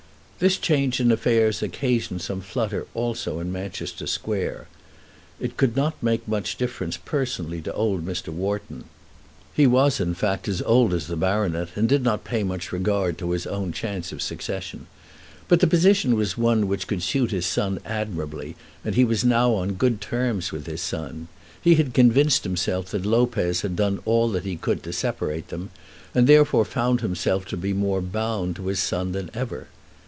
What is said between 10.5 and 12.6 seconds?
old as the baronet, and did not pay